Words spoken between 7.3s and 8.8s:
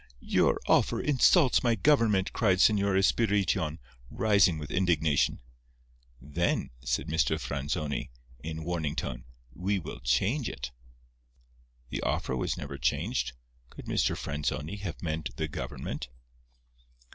Franzoni, in